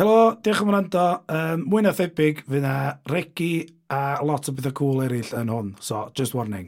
[0.00, 1.00] Helo, diolch am wrando.
[1.28, 2.74] Um, mwy na thebyg, fydd na
[3.12, 5.74] regi a lot o bethau cool eraill yn hwn.
[5.84, 6.64] So, just warning.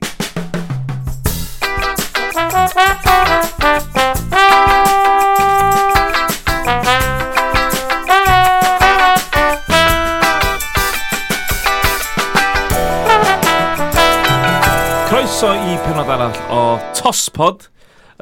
[15.09, 16.63] Croeso i penod arall o
[17.01, 17.71] Tospod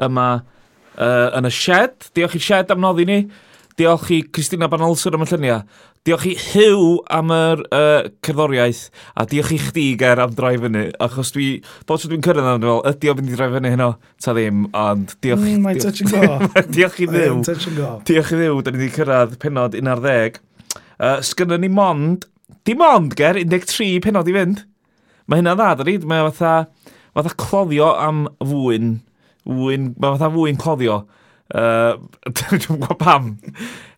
[0.07, 2.13] yma uh, yn y shed.
[2.15, 3.23] Diolch i'r shed am noddi ni.
[3.81, 5.61] Diolch i Christina Banolswyr am y lluniau.
[6.05, 8.81] Diolch i Hugh am yr uh, cerddoriaeth.
[9.17, 10.83] A diolch i chdi ger am droi fyny.
[11.01, 11.47] Achos dwi,
[11.89, 13.87] bod tro dwi'n cyrraedd yna, fel, ydy o fynd i droi fyny heno?
[14.21, 15.47] Ta ddim, ond diolch...
[15.47, 16.61] Mm, mae touch and go.
[16.75, 17.39] diolch i ddiw.
[17.39, 17.89] My touch and go.
[18.05, 20.37] Diolch i ddiw, da ni wedi cyrraedd penod 11.
[20.75, 22.27] Uh, sgynny ni mond,
[22.69, 24.61] dim ond ger, 13 penod i fynd.
[25.25, 25.97] Mae hynna dda, da ni.
[26.05, 28.99] Mae fatha, fatha cloddio am fwyn.
[29.49, 31.01] Fwyn, mae fatha fwyn cloddio.
[31.51, 31.99] Uh,
[32.37, 33.31] Dwi'n gwybod pam.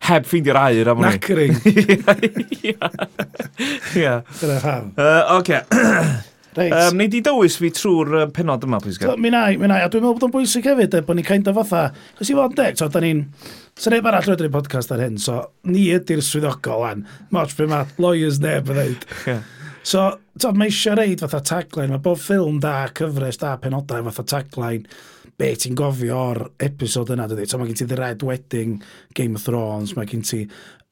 [0.08, 1.14] Heb ffeindio'r air am hwnni.
[1.14, 1.54] Nackering.
[4.00, 4.20] Ia.
[4.40, 4.94] Dyna pam.
[5.38, 5.60] Oce.
[6.54, 6.70] Reit.
[6.70, 9.00] Um, Neu di dywys fi trwy'r penod yma, please.
[9.02, 9.80] So, mi nai, mi nai.
[9.82, 11.88] A dwi'n meddwl bod o'n bwysig hefyd, e, bod ni'n kind of fatha.
[12.18, 13.24] Chos i fod yn deg, so, da ni'n...
[13.74, 17.02] So, neb arall wedi'r podcast ar hyn, so, ni ydy'r swyddogol an.
[17.34, 19.08] Moch be mae lawyers neb yn dweud.
[19.26, 19.42] Yeah.
[19.82, 20.04] So,
[20.38, 24.86] to, mae eisiau reid fatha tagline, mae bob ffilm da, cyfres da, penodau fatha tagline
[25.40, 27.46] be ti'n gofio o'r episod yna, dydy?
[27.50, 28.76] So mae gen ti The Red Wedding,
[29.18, 30.44] Game of Thrones, mae gen ti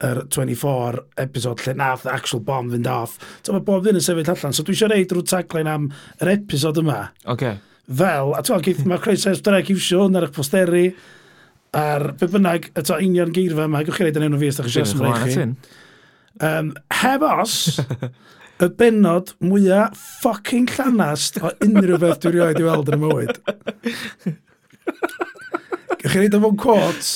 [0.03, 3.15] yr 24 episod lle nath actual bomb fynd off.
[3.41, 4.55] So mae bob ddyn yn sefyll allan.
[4.55, 5.87] So dwi eisiau reid rhyw tagline am
[6.19, 6.99] yr episod yma.
[7.35, 7.55] Okay.
[7.87, 10.85] Fel, a ti'n gwybod, mae Chris Sef Drag iwsio hwn ar eich posteri,
[11.75, 14.59] ar be bynnag, y to union geirfa yma, gwch chi reid yn enw fi os
[14.59, 15.55] da chi eisiau
[16.41, 17.77] Um, heb os,
[18.61, 23.39] y benod mwyaf ffocin llanast o unrhyw beth dwi'n rioed i weld yn y mywyd.
[25.97, 27.11] Gwych chi reid efo'n quotes,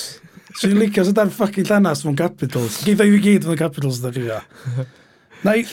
[0.57, 2.81] sy'n so licio sydd ar ffocin llanast fo'n capitals.
[2.87, 4.41] Geith ei fi gyd fo'n capitals, da chi fe.
[5.45, 5.65] Neu...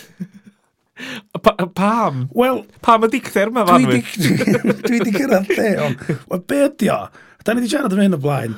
[1.42, 2.28] Pa, pam?
[2.36, 2.60] Wel...
[2.84, 3.88] Pam y dicter yma fan
[4.86, 6.04] Dwi di cyrraedd lle, ond...
[6.30, 7.00] Wel, be ydi o?
[7.44, 8.54] Da ni wedi siarad am hyn o blaen.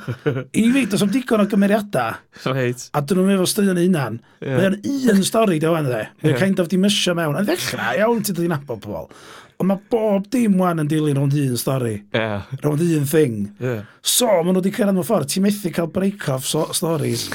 [0.55, 2.21] I fi, dos am digon o gymeriadau.
[2.45, 2.85] Right.
[2.95, 4.21] A dyn nhw'n efo straeon unan.
[4.39, 4.61] Yeah.
[4.61, 6.05] Mae'n un stori, da wan, dde.
[6.21, 6.39] Mae'n yeah.
[6.39, 7.35] kind of dimisio mewn.
[7.35, 9.09] A ddechrau, iawn, ti ddyn nabod pobl.
[9.57, 11.97] Ond mae bob dim wan yn dilyn rhwng un stori.
[12.15, 12.47] Yeah.
[12.61, 13.35] Rhwng un thing.
[13.59, 13.83] Yeah.
[13.99, 15.33] So, maen nhw wedi cyrraedd mewn ffordd.
[15.33, 17.27] Ti'n methu cael break-off so stories.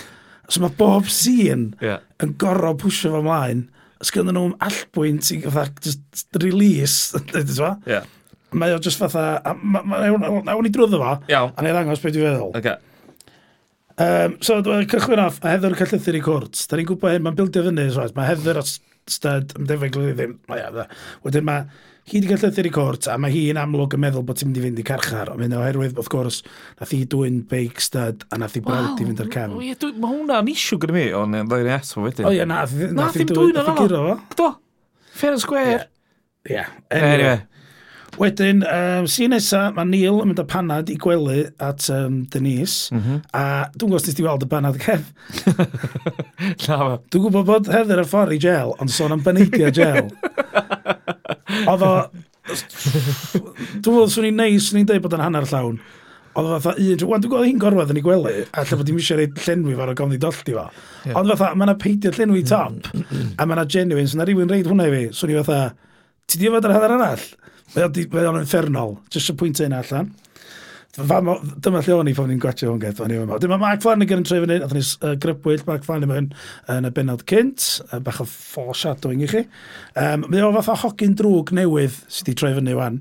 [0.49, 2.01] So mae bob scene yeah.
[2.25, 3.67] yn gorau pwysio fo ymlaen.
[4.01, 7.13] Os gyda nhw'n allbwynt i fatha, just release.
[7.93, 8.09] yeah.
[8.59, 9.27] Mae o just fatha...
[9.57, 11.53] Nawn ni drwyddo fo, Iawn.
[11.57, 12.51] a neu ddangos beth dwi'n feddwl.
[12.59, 12.77] Okay.
[14.03, 16.65] Um, so, dwi'n cychwyn off, a Heather Callythyr i cwrt.
[16.71, 18.65] Da ni'n gwybod hyn, mae'n bildio fyny, so, mae Heather o
[19.11, 20.85] Stud, yn defnydd glywydd ddim, mae o,
[21.27, 21.65] Wedyn mae,
[22.07, 24.49] hi wedi cael llythyr i cwrt, a mae hi yn amlwg yn meddwl bod ti'n
[24.53, 26.39] mynd i fynd i carchar, ond mynd oherwydd, wrth gwrs,
[26.79, 29.57] nath hi dwy'n beic Stud, a nath hi brawd i fynd ar cefn.
[29.67, 32.29] Ie, dwi- Mae hwnna'n isiw gyda mi, ond yn ddau'r eto wedyn.
[32.31, 34.17] O ie, nath, nath, nath hi dwy'n, nath hi giro fo.
[34.39, 34.49] Do.
[35.19, 35.83] Fair and square.
[36.51, 36.63] Ie.
[36.95, 37.37] Anyway,
[38.21, 42.93] Wedyn, um, sy'n nesa, mae Neil yn mynd â panad i gwely at um, Denise,
[42.93, 43.23] mm -hmm.
[43.33, 45.07] a dwi'n gwybod nes ti weld y panad cef.
[46.67, 50.13] Na, Dwi'n gwybod bod Heather y ffordd i gel, ond sôn am baneidio gel.
[51.71, 51.95] Oedd o...
[52.53, 55.81] Dwi'n gwybod, swn i'n neis, swn i'n dweud bod yn hanner llawn.
[56.37, 57.07] Oedd o fatha un...
[57.09, 59.79] Wan, dwi'n gwybod hi'n gorwedd yn ei gwely, a lle bod i'n eisiau reid llenwi
[59.79, 60.67] fo'r gofni dollti fo.
[61.07, 61.17] Yeah.
[61.17, 63.33] Ond fatha, mae yna peidio llenwi mm, top, mm, mm.
[63.39, 65.63] a mae yna genuine, so na rhywun reid hwnna i fi, swn i fatha,
[66.29, 67.31] ti di fod ar hanner arall?
[67.73, 68.99] Mae o'n infernol.
[69.13, 70.11] Just y pwynt ein allan.
[70.93, 72.99] Dyma lle o'n i pan ni'n gwachio hwn gaeth.
[73.41, 76.29] Dyma Mark Flanagan yn trefyn hyn, oedden ni'n grybwyll Mark Flanagan
[76.69, 79.43] yn y benod cynt, Uh, bach o foreshadowing i chi.
[79.97, 83.01] Um, mae o fath o hogyn drwg newydd sydd wedi trefyn ni wan.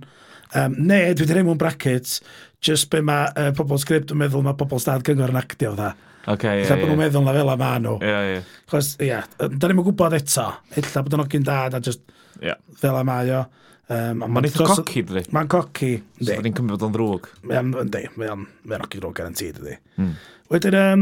[0.55, 2.21] Um, ne, dwi wedi rhaid mewn brackets,
[2.63, 5.91] just be mae uh, pobl sgript yn meddwl mae pobl stad cyngor yn actio dda.
[6.31, 6.77] Okay, ie, ie.
[6.77, 7.97] bod nhw'n meddwl na fel a maen nhw.
[8.05, 8.41] Ie, ie.
[8.71, 10.47] Chos, ie, da ni'n gwybod eto,
[10.79, 12.03] illa bod yn ogyn dad a just
[12.39, 12.59] yeah.
[12.79, 13.43] fel a mae o.
[13.91, 15.25] Um, Mae'n eitha coci, dydi?
[15.35, 16.29] Mae'n coci, ynddi.
[16.29, 17.27] So, ni'n cymryd bod o'n ddrwg.
[17.49, 18.45] Ynddi, mae'n
[18.79, 19.73] roci ddrwg garantid, ynddi.
[19.99, 20.13] Mm.
[20.53, 21.01] Wedyn, um,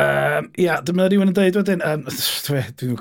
[0.00, 2.06] um, ia, dyma rhywun yn dweud wedyn, um,
[2.80, 2.94] dwi'n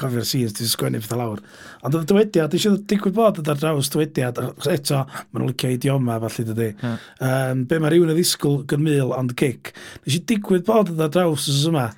[0.00, 1.42] cofio'r scenes, dwi'n sgwennu pethau lawr.
[1.82, 4.40] Ond oedd y dywediad, eisiau digwydd bod ar draws dywediad,
[4.72, 6.70] eto, maen nhw'n licio idioma, falle, dydi.
[6.78, 7.10] Yeah.
[7.28, 9.74] Um, be mae rhywun yn ddisgwyl gynmyl ond cic.
[10.06, 11.90] Eisiau digwydd bod ar draws ys yma.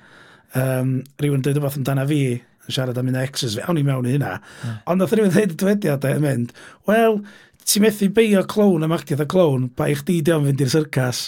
[0.55, 2.21] Um, rhywun yn dweud o fath amdana fi,
[2.67, 4.35] siarad am un exes fi, awn i mewn i hynna.
[4.39, 4.79] Yeah.
[4.91, 6.53] Ond nath rhywun dweud y dywediadau yn e, mynd,
[6.89, 7.21] wel,
[7.65, 11.25] ti'n methu beio clown am actiodd y clown, pa i chdi diom fynd i'r syrcas.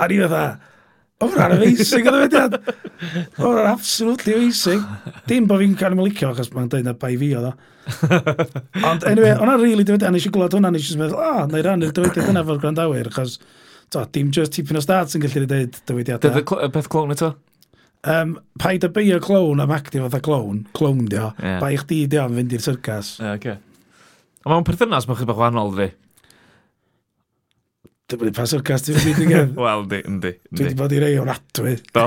[0.00, 0.44] A ni fatha,
[1.20, 2.56] o fran amazing o ddywediad.
[3.38, 4.84] O fran absolutely amazing.
[5.28, 7.54] Dim bod fi'n cael ei licio, achos mae'n dweud na bai fi o ddo.
[8.90, 11.66] Ond anyway, o'na really dywediad, nes i gwlad hwnna, nes i'n meddwl, o, na i
[11.66, 13.38] rannu'r dywediad yna fo'r grandawyr, achos
[13.90, 16.30] to, dim just tipyn o stats yn gallu dweud dywediadau.
[16.30, 16.40] E.
[16.40, 17.34] Dydd y peth clown eto?
[18.00, 21.58] Um, paid y beio clown am actio fatha clown, clown dio, yeah.
[21.60, 23.18] pa i chdi dio am fynd i'r syrcas.
[23.20, 23.58] Yeah, okay.
[24.40, 25.90] A mae'n perthynas mae'n chydig bach wahanol, dwi?
[28.10, 29.52] Dwi'n bod pa syrcas ti'n fynd i gen.
[29.66, 30.32] Wel, di, yndi.
[30.48, 31.74] Dwi wedi bod i rei o'n atwy.
[31.92, 32.06] Do.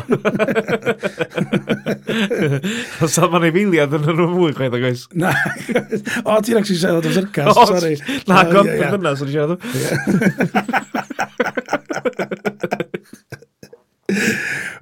[3.05, 5.05] Os oedd ma'n ei filiad yn yr fwy, chweith ag oes.
[5.13, 5.29] Na.
[6.25, 7.95] O, ti'n actually siarad o syrcas, sorry.
[8.25, 9.57] Na, gond perthynas o'n i siarad o.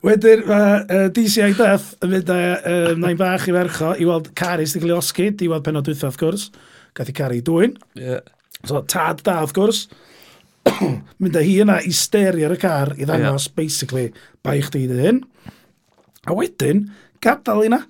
[0.02, 4.32] Wedyn mae uh, DCI Duff yn mynd â uh, nain bach i fercho i weld
[4.38, 6.48] Caris di gael ei osgyd i weld penod dwytha wrth gwrs.
[6.98, 7.76] Gath i Cari dwy'n.
[8.00, 8.24] Yeah.
[8.66, 9.84] So tad da wrth gwrs.
[11.22, 13.56] mynd â hi yna i steri ar y car i ddangos yeah.
[13.58, 14.08] basically
[14.46, 15.24] bai chdi dy hyn.
[16.26, 16.88] A wedyn
[17.22, 17.84] gadael i na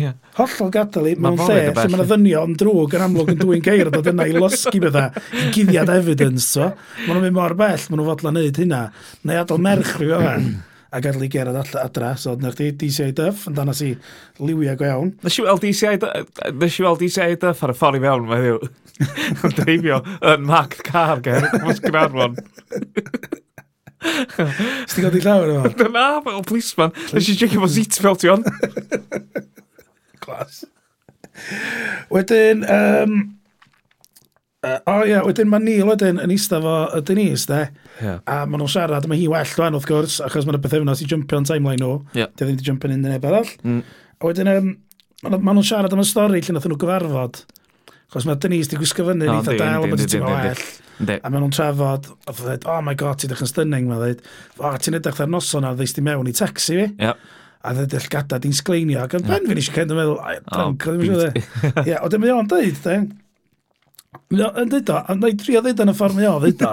[0.00, 0.14] yeah.
[0.38, 3.92] Hollol gadael i mewn lle, lle mae'n ddynio yn drwg yn amlwg yn dwy'n geir
[3.94, 5.04] dod yna i losgi bydda,
[5.34, 6.46] i guddiad evidence.
[6.54, 6.70] So.
[7.04, 8.82] Mae nhw'n mynd mor bell, mae nhw'n fodlon neud hynna.
[9.28, 10.34] Neu adael merch rhyw o fe
[10.88, 12.14] a gadael i gerad all adra.
[12.16, 13.90] So, dyna chdi DCI Duff, yn danas i
[14.40, 15.10] liwia go iawn.
[15.24, 18.70] Nes i weld DCI Duff ar y ffordd i mewn, mae ddiw.
[19.46, 20.00] yn Dreifio
[20.32, 22.38] yn marked car ger, mos gyfarfon.
[24.88, 25.70] Sdi di llawer yma?
[25.78, 26.94] Dyna, fel policeman.
[27.12, 28.46] Nes i checio fo seatbelt i on
[30.28, 30.62] class.
[32.12, 33.18] Wedyn, um,
[34.58, 37.60] Uh, o oh, ia, yeah, wedyn mae Neil wedyn yn eista fo y Denise, de.
[38.02, 38.16] Yeah.
[38.26, 41.06] A maen nhw'n siarad, mae hi well fan, wrth gwrs, achos mae'n y bythefnos i
[41.06, 42.00] jumpio yn timeline nhw.
[42.18, 42.32] Yeah.
[42.32, 43.52] Dy ddim wedi jumpio yn un neb arall.
[43.62, 43.84] Mm.
[44.18, 44.72] A wedyn, um,
[45.28, 47.38] maen nhw'n siarad am y stori lle nath nhw gyfarfod.
[48.08, 50.66] Achos mae Denise di gwisgo fyny, no, eitha del, a mae'n ti'n well.
[51.20, 54.26] A maen nhw'n trafod, a dweud, oh my god, ti'n edrych yn stunning, mae'n dweud,
[54.58, 56.90] oh, ti'n edrych ar noson a ddeist i mewn i taxi fi.
[56.98, 57.14] Yeah
[57.62, 60.20] a dy dillgada di'n sgleinio, ac yn ben fi'n eisiau cael yn meddwl,
[60.50, 62.98] drunk, ddim eisiau Ie, o, dim o'n dweud, de.
[64.28, 66.70] Yn dweud o, a na i drio ddeud yn y ffordd mae o dweud o.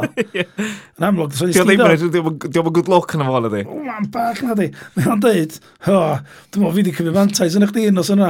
[1.00, 1.88] Yn amlwg, dwi'n sgiddo.
[1.88, 3.62] Diolch ddim, diolch yn good luck yn y fol ydi.
[3.68, 4.68] O, ma'n bach na di.
[4.96, 6.02] Mae o'n dweud, o,
[6.52, 8.30] dwi'n mwyn fi di cymryd mantais yn eich di un os yna.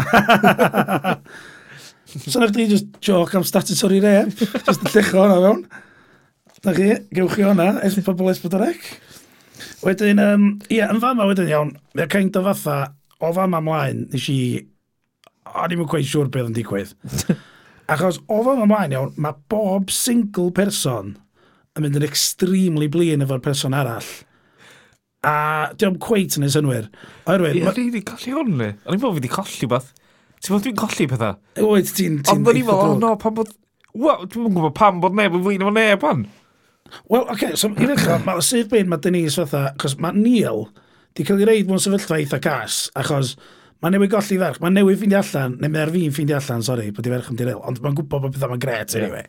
[2.15, 5.65] Swn eich chdi just joc am statutory rep, just yn llecho hwnna fewn.
[6.65, 7.71] Da chi, gewch chi hwnna,
[8.05, 8.93] pobl esbydorec.
[9.85, 12.77] Wedyn, um, ie, yn fama wedyn iawn, mae'r kind o fatha,
[13.21, 14.39] o fama mlaen, nes i,
[15.51, 16.95] o'n i'n gweud siŵr beth yn digwydd.
[17.93, 21.13] Achos o fama mlaen iawn, mae bob single person
[21.75, 24.07] yn mynd yn extremely blin efo'r person arall.
[25.25, 25.35] A
[25.77, 26.89] diolch cweit yn ei synwyr.
[27.25, 27.59] Oherwydd...
[27.59, 28.71] Ie, rydw i'n colli hwn ni.
[28.85, 29.91] O'n i'n fawr fi wedi colli beth.
[30.39, 31.37] Ti'n fawr dwi'n colli pethau?
[31.65, 32.17] Oed, ti'n...
[32.31, 33.53] Ond o'n i'n meddwl, o no, pan bod...
[33.95, 36.25] Wel, dwi'n gwybod pam bod neb yn flin efo neb pan.
[37.09, 40.67] Wel, oce, okay, so i ddechrau, mae sydd byd mae Denise fatha, achos mae Neil
[41.15, 43.35] di cael ei reid mewn sefyllfa eitha cas, achos
[43.83, 47.07] mae newydd golli ferch, mae newydd ffindi allan, neu mae'r fi'n ffindi allan, sori, bod
[47.07, 49.25] i ferch yn diril, ond mae'n gwybod bod pethau mae'n gret, anyway.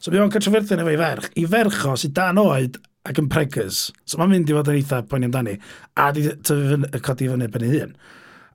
[0.00, 3.20] So mi o'n cael trefyrthu efo i ferch, i ferch o sydd dan oed ac
[3.22, 5.56] yn preggers, so mae'n mynd i fod yn eitha poen amdani,
[6.00, 7.94] a di tyfu y codi fyny ben ei hun.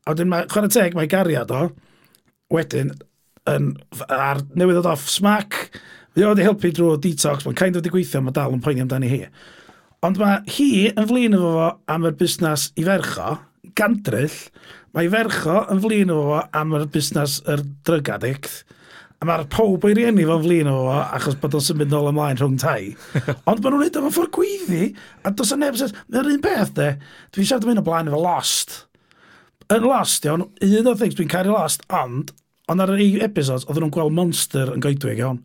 [0.06, 1.66] A wedyn, mae, chwarae teg, mae gariad o,
[2.52, 2.94] wedyn,
[3.52, 3.72] yn,
[4.10, 5.64] ar newydd off smac,
[6.12, 8.84] Fi o wedi helpu drwy detox, mae'n kind of wedi gweithio, mae dal yn poeni
[8.84, 9.22] amdani hi.
[10.04, 13.38] Ond mae hi yn flin efo fo am yr busnes i fercho,
[13.80, 14.36] gandryll,
[14.92, 18.58] mae i fercho yn flin efo fo am yr busnes yr drug addict,
[19.22, 22.42] a mae'r pob o'i rieni fo'n flin efo fo, achos bod o'n symud nôl ymlaen
[22.42, 22.92] rhwng tai.
[23.48, 24.92] Ond maen nhw'n neud efo ffordd gweiddi,
[25.24, 26.90] a dos o neb sef, mae'r un peth de,
[27.32, 28.76] dwi'n siarad am hyn o blaen efo Lost.
[29.72, 32.36] Yn Lost, iawn, un o'r things dwi'n caru Lost, ond,
[32.68, 35.40] ond ar yr episodes, oedden nhw'n gweld Monster yn goedwig, iawn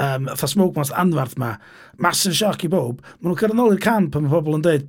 [0.00, 1.54] um, fatha smoke mas anfarth ma,
[2.00, 4.88] massive shock i bob, maen nhw'n cyrraedd nôl i'r camp a mae pobl yn dweud,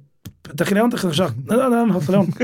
[0.51, 1.37] da chi'n iawn, da chi'n sioc?
[1.45, 2.31] Na, na, na, hollol iawn.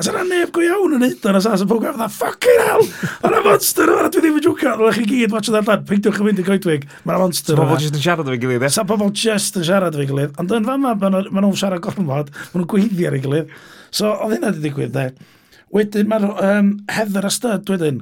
[0.00, 2.86] A sy'n neb go iawn yn neud o'n asas, a pob gael, fucking hell,
[3.20, 6.24] mae'n monster yma, dwi ddim yn jwca, dwi'n chi gyd, watch that lad, peidiwch yn
[6.24, 7.66] mynd i goedwig, mae'n monster yma.
[7.66, 8.70] Sa'n pobl jyst yn siarad o'i gilydd, e?
[8.72, 12.56] Sa'n pobl jyst yn siarad efo'i gilydd, ond yn fama, maen nhw'n siarad gormod, maen
[12.62, 13.52] nhw'n gweiddi ar ei gilydd.
[13.92, 15.28] So, oedd hynna wedi digwydd, de.
[15.76, 18.00] Wedyn, mae'r um, Heather a Stud wedyn,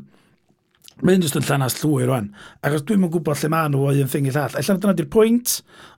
[0.99, 2.25] Mae hyn jyst yn llanas llwyr rwan.
[2.67, 4.57] Achos dwi'n mwyn gwybod lle maen nhw o un thing i llall.
[4.59, 5.52] Alla dyna di'r pwynt,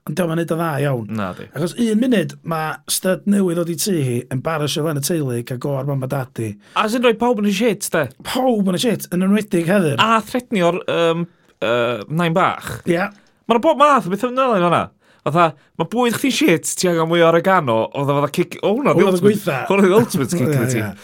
[0.05, 1.07] ond diolch yn neud o dda iawn.
[1.17, 1.47] Na di.
[1.55, 5.05] Achos un munud mae stud newydd oedd i tu hi yn baras o fan y
[5.07, 6.51] teulu ca gor mam a dadi.
[6.77, 8.05] A sy'n rhoi pawb yn y shit, de?
[8.29, 9.97] Pawb yn y shit, yn enwedig heddyr.
[9.97, 11.25] A thretnio'r um,
[11.65, 12.75] uh, nain bach.
[12.85, 12.93] Ia.
[12.93, 13.21] Yeah.
[13.49, 14.83] Mae'n bob math, o beth yn yna fanna.
[15.21, 18.55] Fatha, mae bwyd chdi shit, ti angen mwy o oregano, oedd o fatha kick...
[18.61, 20.95] O, hwnna, the ultimate, hwnna, the ultimate kick in the team.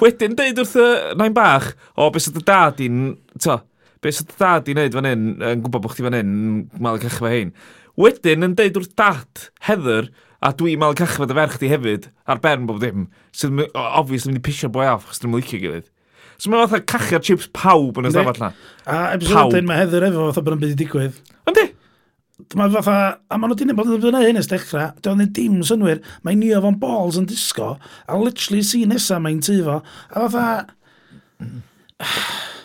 [0.00, 0.86] Wedyn deud wrth y
[1.16, 3.00] nain bach, o, beth sydd y dad i'n,
[3.40, 3.58] to,
[4.04, 6.36] beth sydd y dad i'n neud fan hyn, yn gwybod bod chdi fan hyn,
[6.84, 7.54] mal y cachfa hyn.
[7.96, 10.10] Wedyn yn deud wrth dad, Heather,
[10.44, 14.26] a dwi mal cachfa dy ferch di hefyd, ar ben bob dim, sydd, yn, obvious,
[14.26, 15.88] yn mynd i pisio boi off, chos dwi'n licio gilydd.
[16.36, 18.50] So mae fatha cachu'r chips pawb yn y stafell na.
[18.84, 21.22] A episode 10 mae Heather efo fatha bod yn byd i digwydd.
[22.36, 22.96] Mae fatha,
[23.32, 26.36] a maen nhw dyn bod yn fyna hyn ys dechrau, doedd ni dim synwyr, mae
[26.36, 30.66] Neo Von Balls yn disgo, a literally si nesaf mae'n tyfo, a fatha...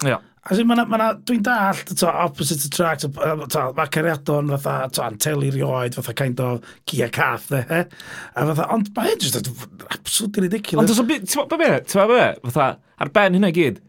[0.09, 0.19] Ia.
[0.41, 5.53] A sy'n ma'n, ma dwi'n dall, to, opposite attract, to, mae cariadon fatha, to, anteli
[5.55, 7.83] rioed, fatha kind of gia cath, de, eh?
[7.85, 8.05] he?
[8.35, 10.83] A fatha, ond mae hyn just absolutely ridiculous.
[10.83, 13.79] Ond dwi'n ti'n meddwl, ti'n meddwl, fatha, ar ben hynna gyd,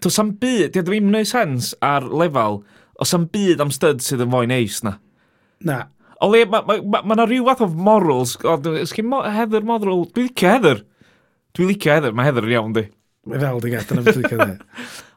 [0.00, 2.62] does am byd, dwi'n ddim yn gwneud sens ar lefel,
[3.02, 4.96] Os am byd am styd sydd yn fwy neis na.
[5.66, 5.82] Na.
[6.22, 8.36] O le, mae ma, ma, ma, ma rhyw fath o morals.
[8.46, 10.82] O, Ysgyn mo, Heather Modrol, dwi'n licio Heather.
[11.56, 12.84] Dwi'n licio Heather, mae Heather yn iawn di.
[13.26, 14.54] Mae fel di gadael am dwi'n cael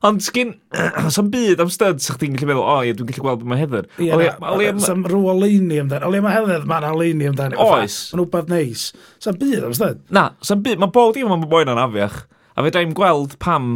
[0.05, 0.51] Ond sgyn,
[1.07, 3.61] os sam byd am styd, sa'ch ti'n gallu meddwl, o ie, dwi'n gallu gweld mae
[3.63, 3.87] Heather.
[4.01, 6.09] Ie, sam rhyw o leini amdano.
[6.09, 7.57] O le mae Heather, mae'n leini amdano.
[7.65, 7.97] Oes.
[8.13, 8.87] Mae'n wbeth neis.
[9.21, 10.03] Sam byd am styd.
[10.13, 12.23] Na, sam byd, mae bod i, mae'n boi'n anafiach.
[12.53, 13.71] A fe daim gweld pam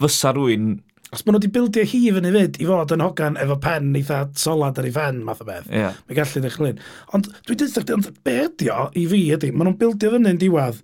[0.00, 0.78] fysa rwy'n
[1.10, 4.22] os maen nhw wedi bildio hi fyny fyd i fod yn hogan efo pen eitha
[4.38, 5.68] solad ar ei fen math o beth.
[5.72, 5.98] Yeah.
[6.06, 6.74] Mae gallu ddechrau
[7.16, 10.40] Ond dwi dweud dweud, ond be ydi o i fi ydi, maen nhw'n bildio fyny'n
[10.40, 10.82] diwedd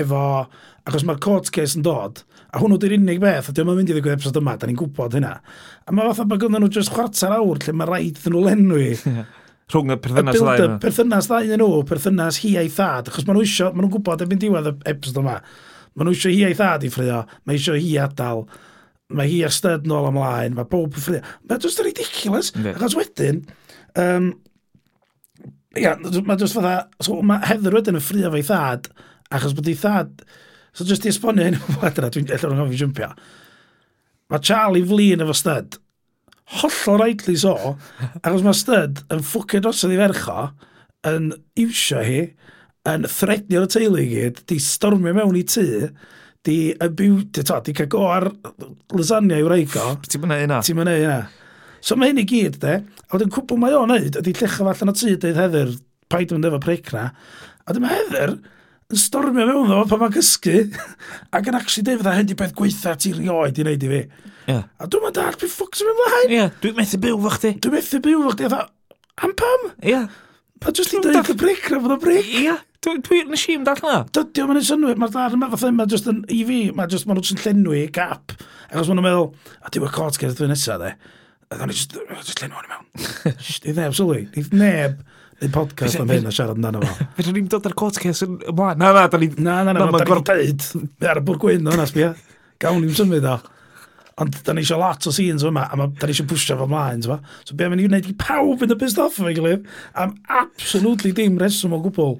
[0.00, 0.24] efo,
[0.86, 3.94] achos mae'r court case yn dod, a hwnnw di'r unig beth, a dwi'n mynd i
[3.94, 5.36] ddigwydd episod yma, da ni'n gwybod hynna.
[5.86, 8.88] A mae fatha bod gynnu nhw jyst chwarter awr lle mae rhaid iddyn nhw lenwi.
[9.70, 10.78] Rhwng y perthynas ddau nhw.
[10.82, 14.24] Perthynas ddau yn nhw, perthynas hi a'i thad, achos maen nhw isio, maen nhw'n gwybod
[14.26, 15.36] efo'n diwedd y episod yma.
[15.94, 18.46] Maen nhw isio hi a'i thad i ffrio, mae isio hi adal
[19.16, 21.24] mae hi a styd nôl ymlaen, mae pob yn ffrio.
[21.48, 22.52] Mae just ridiculous.
[22.56, 22.76] Yeah.
[22.78, 23.42] Achos wedyn,
[23.98, 24.30] um,
[25.78, 28.90] ia, mae just fatha, so, mae Heather wedyn yn ffrio fe'i thad,
[29.30, 30.24] achos bod ei thad,
[30.72, 33.12] so just i esbonio hyn o fod dwi'n allan o'n gofio jympio.
[34.30, 35.78] Mae Charlie flin efo styd,
[36.60, 37.56] hollol rightly so,
[38.22, 40.48] achos mae styd yn ffwcio drosodd i fercho,
[41.10, 42.22] yn iwsio hi,
[42.90, 45.66] yn threadnio'r teulu i gyd, di stormio mewn i tŷ,
[46.46, 48.28] di abiwdio, to, di cael go ar
[48.96, 49.92] lasagna i reigo.
[50.10, 50.60] Ti'n mynd yna?
[50.64, 51.18] Ti'n mynd yna.
[51.84, 54.92] So mae hyn i gyd, de, a wedyn cwbl mae o'n neud, ydy llecha allan
[54.92, 55.76] o tŷ, dweud Heather,
[56.12, 57.10] paid yn efo preicna,
[57.64, 58.34] a dyma Heather
[58.90, 60.56] yn stormio mewn ddo pan mae'n cysgu,
[61.36, 64.00] ac yn actually deud fydda hyn di beth gweitha ti rioed i wneud i fi.
[64.50, 64.64] Yeah.
[64.76, 66.34] A dwi'n mynd ar, beth ffwc sy'n mynd flaen?
[66.34, 67.54] Yeah, dwi'n methu byw fo chdi.
[67.64, 68.64] Dwi'n methu byw fo chdi, a dda,
[69.24, 69.68] am pam?
[69.86, 70.08] Yeah.
[70.60, 72.28] Pa jyst i dweud y bric, na fod o bric?
[72.34, 72.60] Yeah.
[72.80, 73.96] Dwi, dwi nes i ymdall na.
[74.16, 77.18] Dydio, mae'n synwyr, mae'r dar yma fatha yma, just yn, i fi, mae just, maen
[77.18, 78.32] nhw'n llenwi gap,
[78.70, 79.26] ac os maen nhw'n meddwl,
[79.60, 80.94] a diwy cort gyda dwi'n nesaf, de,
[81.52, 83.10] a dwi'n just, just llenwi hwn i mewn.
[83.66, 85.04] Di neb, sylwi, di neb,
[85.42, 87.04] neu podcast am hyn a siarad amdano fo.
[87.18, 88.80] Fedrwn ni'n dod ar court case yn ymlaen.
[88.80, 89.28] Na, na, da ni...
[89.36, 90.68] Na, na, na, na, da ni'n deud.
[91.12, 92.14] Ar y bwr gwyn o'n asbio.
[92.64, 93.36] Gawn ni'n symud o.
[94.24, 97.04] Ond da ni eisiau lot o scenes yma, a da ni eisiau pwysio fo mlaen,
[97.04, 99.68] ti'n So be mae'n i wneud i pawb yn y pissed off efo'i gilydd,
[100.00, 102.16] am absolutely dim reswm o gwbl.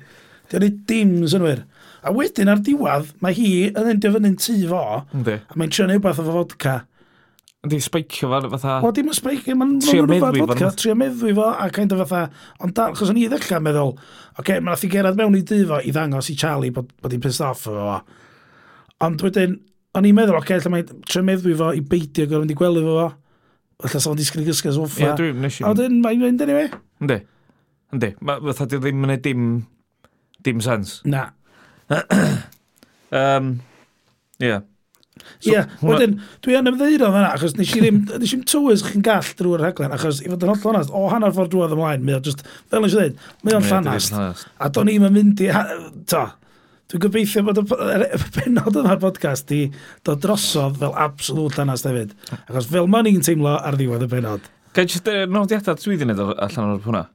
[0.51, 1.65] Di o'n dim synwyr.
[2.03, 5.37] A wedyn ar diwedd, mae hi yn endio fyny'n tŷ fo, Yndi.
[5.47, 6.79] a mae'n trio neud beth o fodca.
[7.61, 8.79] Yndi, speicio fo, fatha...
[8.89, 10.81] O, dim yn speicio, mae'n Trio rhywbeth meddwi fo, fodca, yndi?
[10.81, 12.23] trio meddwi fo, a kind of fatha,
[12.65, 15.59] ond da, chos o'n i ddechrau meddwl, oce, okay, mae'n athi gerad mewn i dŷ
[15.69, 17.99] fo i ddangos i Charlie bod, bod hi'n pissed off efo fo.
[19.05, 19.59] Ond wedyn,
[20.01, 22.87] o'n i'n meddwl, oce, okay, mae'n trio meddwi fo i beidio gorfod mynd i gwely
[22.87, 23.11] fo fo.
[23.85, 25.05] Alla sa'n disgyn i gysgu soffa.
[25.05, 25.67] Ie, dwi'n nes i.
[25.69, 26.73] A wedyn, mae'n mynd anyway.
[27.05, 27.21] Yndi.
[27.93, 28.11] Yndi.
[28.25, 29.45] Ma- Fatha, di o ddim yn neud dim
[30.47, 30.99] dim sens.
[31.05, 31.31] Na.
[33.11, 33.55] um,
[34.39, 34.67] yeah.
[35.41, 35.93] So, Ie, yeah, hwnna...
[35.95, 39.31] wedyn, dwi yn ymddeud o'n hynna, achos nes i ddim, nes i'n tywys chi'n gall
[39.39, 42.21] drwy'r rhaglen, achos i fod yn holl onast, o hanner ffordd drwy'r ymlaen, mae o
[42.25, 45.51] just, fel nes i ddweud, mae o'n llanast, a do'n i'm yn mynd i,
[46.11, 46.25] to,
[46.93, 47.67] dwi'n gobeithio bod y
[47.99, 49.63] e-, penod yma'r podcast di
[50.07, 54.51] dod drosodd fel absolwt llanast hefyd, achos fel ma'n i'n teimlo ar ddiwedd y penod.
[54.77, 57.07] Gael jyst nodiadau dwi wedi gwneud allan o'r hwnna?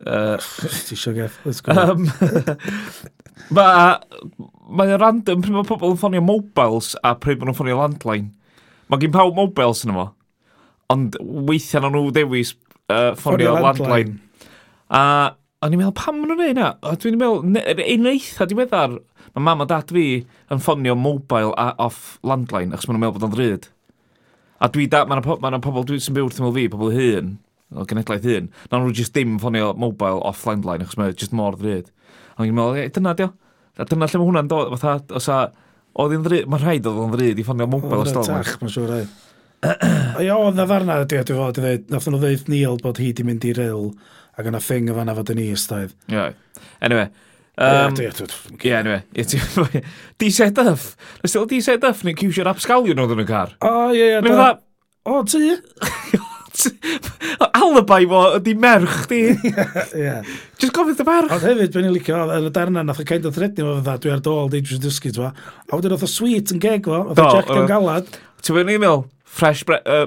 [0.00, 1.74] Ti eisiau gef, let's go.
[1.76, 2.06] Um,
[3.50, 8.30] Mae o'n random pryd mae pobl yn ffonio mobiles a pryd maen nhw'n ffonio landline.
[8.88, 10.06] Mae gen pawb mobiles yn yma.
[10.92, 12.54] Ond weithiau nhw dewis
[12.88, 14.16] uh, ffonio landline.
[14.88, 15.02] A
[15.60, 16.70] o'n i'n meddwl, pam maen nhw'n neud na?
[17.02, 17.60] Dwi'n meddwl,
[17.96, 18.96] unreitha diweddar,
[19.34, 20.06] mae mam a dad fi
[20.50, 23.68] yn ffonio mobile a off landline, achos maen nhw'n meddwl bod o'n ddryd.
[24.60, 27.34] A dwi da, mae yna ma pobl dwi'n sy'n byw wrth ymwyl fi, pobl hyn,
[27.70, 31.58] o genedlaeth un, na nhw jyst dim ffonio mobile off landline, achos mae jyst mor
[31.58, 31.90] ddryd.
[32.36, 33.30] A i'n meddwl, e, dyna dio.
[33.80, 35.40] A dyna lle mae hwnna'n dod, fatha, os a,
[36.02, 38.30] oedd hi'n ddryd, mae'n rhaid oedd o'n ddryd i ffonio mobile os dod.
[38.30, 39.16] Tach, mae'n siŵr rhaid.
[40.24, 43.10] Ie, oedd na ddarna, dwi wedi fod i ddweud, nath nhw ddeud Neil bod hi
[43.16, 43.90] di mynd i ril,
[44.40, 45.92] ac yna thing y fanna fod yn i ystaedd.
[46.10, 46.30] Ie.
[46.80, 47.10] Anyway,
[47.60, 48.12] Um, yeah,
[48.62, 49.82] yeah, anyway.
[50.18, 50.94] D-set Duff.
[51.20, 53.52] Nes ti'n D-set Duff ni'n cwsio'r absgalion oedd yn y car.
[53.60, 54.20] O, ie, ie.
[54.24, 54.62] Mae'n fatha...
[55.04, 55.50] O, ti?
[57.70, 59.20] alibi fo ydi merch di.
[59.98, 60.26] yeah.
[60.60, 61.32] Just gofyn dy merch.
[61.36, 64.12] Ond hefyd, dwi'n licio, yn y darna, nath o kind of threadni fo fydda, dwi
[64.14, 65.30] ar dôl, di drwy'n dysgu, twa.
[65.68, 68.10] A wedyn oedd o sweet yn geg fo, oedd o Jack yn galad.
[68.40, 69.04] Ti'n fawr ni'n meddwl,
[69.40, 70.06] fresh bread, uh,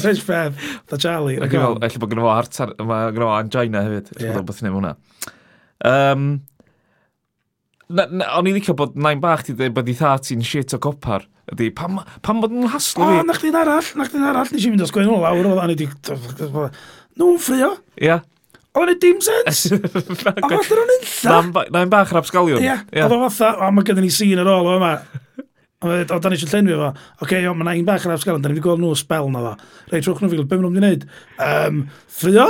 [0.00, 0.68] fresh breath.
[0.90, 1.40] da Charlie.
[1.40, 4.12] Ac yn meddwl, efallai bod gen fo hart, mae gen fo angina hefyd.
[4.14, 4.20] Yeah.
[4.20, 4.94] Dwi'n meddwl beth hwnna.
[5.90, 6.30] Um,
[7.90, 11.24] O'n i ddicio bod nain bach ti dweud bod i tha ti'n shit o copar.
[11.50, 13.18] Ydy, pam, pam bod nhw'n haslo fi?
[13.18, 15.78] O, na chdi'n arall, na chdi'n arall, nes i fynd o sgwennol lawr, o'n i
[15.78, 15.88] di...
[17.18, 17.72] Nhw'n ffrio?
[17.98, 18.20] Ia.
[18.78, 19.64] O'n i dim sens.
[20.30, 21.40] A fath o'n i'n lla.
[21.74, 22.62] Nain bach rapsgalion.
[22.62, 24.92] Ia, oedd o fatha, o, mae gyda ni sîn ar ôl o yma.
[25.40, 26.92] E, o, da ni eisiau llenwi fo.
[26.94, 29.56] Oce, okay, o, mae nain bach rapsgalion, da ni wedi gweld nhw spel na fo.
[29.90, 31.08] Reit, trwch nhw fi, beth mae'n nhw'n mynd i wneud?
[31.48, 31.82] Um,
[32.20, 32.46] ffrio?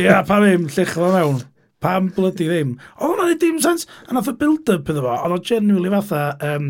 [0.00, 1.42] Ia, pa ddim, llech fo mewn.
[1.80, 2.74] Pam blydi ddim?
[2.98, 3.86] Oedd hwnna'n ei dim sens.
[4.04, 6.66] A nath y build-up iddo fo, oedd o genuinely fatha, um,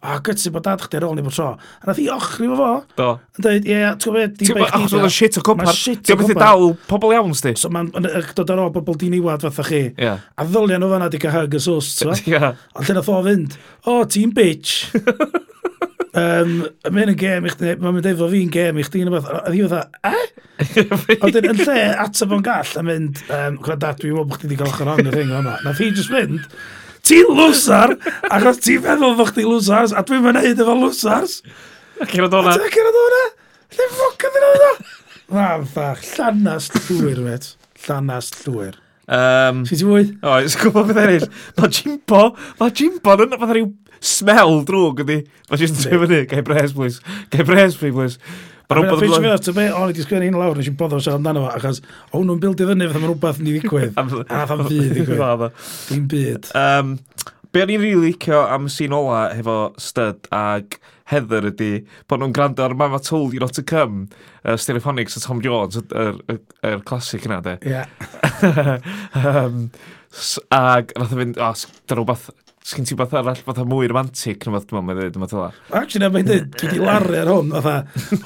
[0.00, 1.48] o, oh, gytsu bod dad chdi ar ôl ni bod tro.
[1.82, 2.70] A nath i ochri fo fo.
[2.96, 3.08] Do.
[3.36, 4.88] Yn dweud, ie, ti'n gwybod, di bech chdi.
[4.94, 5.82] Ti'n shit o cwmpar.
[6.08, 7.52] Ti'n beth i dal pobl iawn, sti.
[7.60, 9.82] So mae'n dod ar ôl bobl di niwad fatha chi.
[9.92, 10.24] Yeah.
[10.40, 12.54] A ddylian o fanna di cael hug y sws, ti'n Ie.
[12.72, 14.86] Ond lle nath o fynd, o, ti'n bitch.
[16.20, 16.54] um,
[16.88, 19.76] mae'n yn gêm i chdi, mae'n mynd efo fi'n gêm i chdi, a ddi oedd
[19.76, 19.82] e?
[20.06, 20.26] A eh?
[21.36, 24.50] dyn, yn lle atab o'n gall, a mynd, um, gwrdd dad, dwi'n meddwl bod chdi
[24.50, 25.56] wedi cael ochr on y thing yma.
[25.64, 26.46] Na fi jyst mynd,
[27.06, 27.96] ti'n lwsar,
[28.30, 31.40] achos ti'n meddwl bod chdi lwsars, a dwi'n mynd neud efo lwsars.
[32.00, 32.56] A cyrraedd o'na.
[32.56, 33.22] A cyrraedd o'na.
[33.76, 34.72] Lle ffoc ydyn nhw
[35.26, 37.48] Na, fa, llanas llwyr, met.
[37.82, 38.76] Llanas llwyr.
[39.06, 40.16] Um, Sut i fwyd?
[40.26, 41.28] O, ys gwybod beth eraill.
[41.60, 42.22] Mae Jimbo,
[42.58, 43.70] mae Jimbo yn fath rhyw
[44.02, 45.20] smell drwg ydi.
[45.50, 47.16] Mae jyst yn trefnu, gai bres, please.
[47.32, 48.18] Gai bres, please.
[48.66, 49.44] Mae'n rhywbeth yn blwyddyn.
[49.46, 51.78] Ti'n meddwl, o'n i wedi sgwennu un lawr, nes i'n boddo siarad amdano fo, achos
[52.10, 53.92] o hwnnw'n bildio fyny, fath am rhywbeth ni ddigwydd.
[53.94, 54.06] A
[54.42, 55.44] fath am byd ddigwydd.
[55.86, 56.50] Dwi'n byd.
[56.58, 56.96] Um,
[57.52, 60.78] Be o'n i'n rili really licio am y sîn ola hefo Stud ag
[61.10, 64.08] Heather ydy bod nhw'n gwrando ar Mama Told You Not To Come,
[64.42, 67.58] uh, Stereophonics a Tom Jones, yr er, er, er clasic yna, de.
[67.62, 67.84] Ie.
[68.46, 68.82] Yeah.
[69.44, 69.70] um,
[70.54, 71.52] ag, nath o fynd, o,
[71.88, 72.26] da rhywbeth,
[72.66, 75.46] sgyn ti beth arall fatha mwy romantic neu fath dwi'n meddwl, dwi'n meddwl.
[75.70, 77.76] Actually, na, mae'n dweud, dwi wedi laru ar hwn, fatha,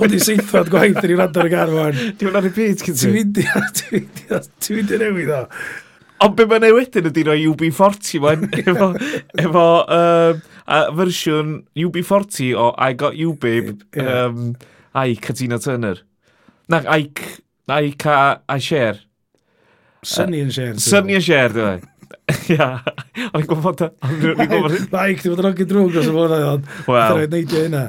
[0.00, 2.00] hwn i seithfad gwaith yn i'r adar y garfon.
[2.00, 3.12] Dwi'n meddwl repeat, gyn ti?
[3.12, 5.46] Dwi'n meddwl, ti'n meddwl, dwi'n meddwl,
[6.20, 8.90] Ond be mae'n ei wedyn ydy roi UB40 mae'n efo,
[9.40, 14.26] efo um, a fersiwn UB40 o I Got You Babe yeah.
[14.26, 14.50] um,
[14.92, 16.02] Ike a Tina Turner.
[16.68, 19.00] Na, Ike, Ike a, a Cher.
[20.04, 20.76] Sunny yn share.
[20.80, 21.86] Sunny yn Cher, dwi'n
[22.52, 22.68] Ia,
[23.30, 23.80] o'n i'n gwybod...
[24.94, 27.16] Like, ti'n bod yn ogyn drwg os y hwnna, ond Wel.
[27.16, 27.84] rhaid neidio hynna.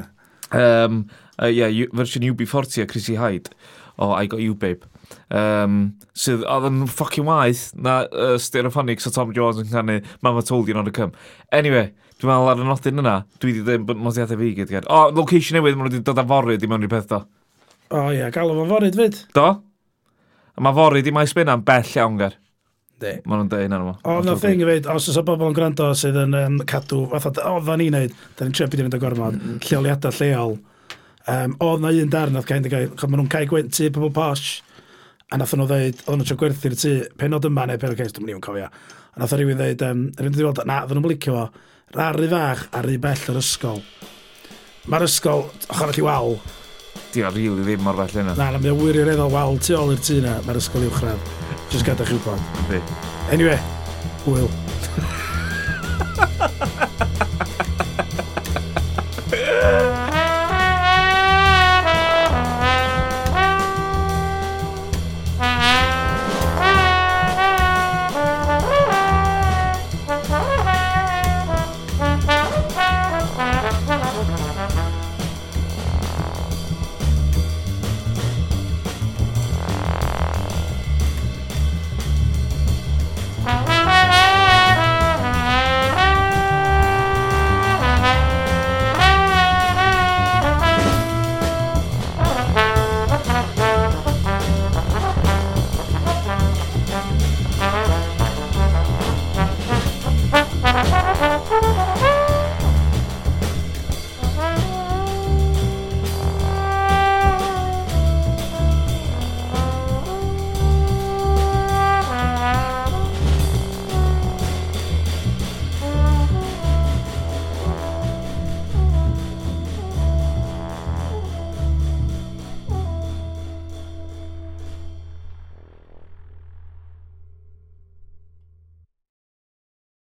[1.52, 3.54] Ie, fersiwn UB40 a Chrissy Hyde.
[4.00, 4.88] O, I Got You Babe
[5.30, 5.82] um,
[6.18, 10.70] sydd oedd yn ffocin waith na uh, Stereophonics o Tom Jones yn canu Mama Told
[10.70, 11.16] You Not To Come.
[11.56, 14.90] Anyway, dwi'n meddwl ar y nodyn yna, dwi wedi dweud bod nodiadau fi gyd gyd.
[14.92, 17.24] O, location newydd, maen nhw wedi dod â forid i mewn i'r peth do.
[17.92, 19.18] O oh, ia, yeah, galw fo'n forid fyd.
[19.36, 19.50] Do.
[20.56, 22.38] A mae forid i maes byna'n bell iawn ger.
[23.02, 23.16] De.
[23.26, 23.94] Mae nhw'n dweud hynny.
[24.06, 27.02] O, na thing i fyd, os oes o bobl yn gwrando sydd yn um, cadw,
[27.16, 30.60] fatha, o, dda ni'n neud, da ni'n trebu fynd o gormod, lleoliadau lleol.
[31.32, 34.62] Um, oedd na un darn oedd cael, maen nhw'n cael gwent tu pobl posh,
[35.32, 36.90] A nath nhw ddeud, oedd nhw tro gwerthu'r tŷ,
[37.20, 38.68] penod yma neu penod cais, dwi'n mynd i'n cofio.
[39.16, 41.46] A nath rhywun ddeud, um, yr un ddiwedd, na, fydden nhw'n licio fo,
[41.96, 43.80] rari fach a rhy bell yr ysgol.
[44.92, 45.42] Mae'r ysgol,
[45.72, 46.32] ochr allu wal.
[47.14, 48.34] Di o rili ddim mor bell yna.
[48.36, 51.22] Na, na, mae'n wirio'r eddol wal tu ôl i'r tŷ na, mae'r ysgol uwchradd.
[51.72, 52.42] Just gada'ch wybod.
[53.32, 53.60] Anyway,
[54.28, 54.52] Will.